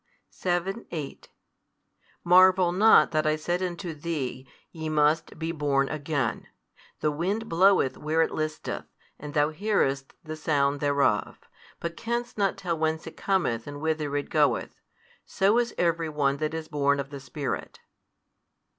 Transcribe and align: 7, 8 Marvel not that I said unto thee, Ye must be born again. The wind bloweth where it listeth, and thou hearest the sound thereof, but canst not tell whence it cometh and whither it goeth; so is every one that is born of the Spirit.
7, 0.31 0.87
8 0.89 1.29
Marvel 2.23 2.71
not 2.71 3.11
that 3.11 3.27
I 3.27 3.35
said 3.35 3.61
unto 3.61 3.93
thee, 3.93 4.47
Ye 4.71 4.89
must 4.89 5.37
be 5.37 5.51
born 5.51 5.89
again. 5.89 6.47
The 7.01 7.11
wind 7.11 7.47
bloweth 7.47 7.99
where 7.99 8.23
it 8.23 8.31
listeth, 8.31 8.85
and 9.19 9.35
thou 9.35 9.49
hearest 9.49 10.15
the 10.23 10.35
sound 10.35 10.79
thereof, 10.79 11.37
but 11.79 11.95
canst 11.97 12.35
not 12.35 12.57
tell 12.57 12.79
whence 12.79 13.05
it 13.05 13.15
cometh 13.15 13.67
and 13.67 13.79
whither 13.79 14.15
it 14.15 14.31
goeth; 14.31 14.73
so 15.23 15.59
is 15.59 15.75
every 15.77 16.09
one 16.09 16.37
that 16.37 16.55
is 16.55 16.67
born 16.67 16.99
of 16.99 17.11
the 17.11 17.19
Spirit. 17.19 17.79